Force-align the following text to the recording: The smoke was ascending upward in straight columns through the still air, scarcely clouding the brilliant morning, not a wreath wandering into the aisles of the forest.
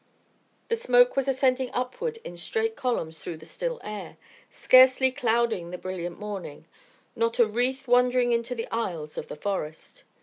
The 0.69 0.77
smoke 0.77 1.15
was 1.15 1.27
ascending 1.27 1.69
upward 1.75 2.17
in 2.23 2.35
straight 2.35 2.75
columns 2.75 3.19
through 3.19 3.37
the 3.37 3.45
still 3.45 3.79
air, 3.83 4.17
scarcely 4.51 5.11
clouding 5.11 5.69
the 5.69 5.77
brilliant 5.77 6.17
morning, 6.19 6.65
not 7.15 7.37
a 7.37 7.45
wreath 7.45 7.87
wandering 7.87 8.31
into 8.31 8.55
the 8.55 8.67
aisles 8.71 9.15
of 9.19 9.27
the 9.27 9.35
forest. 9.35 10.03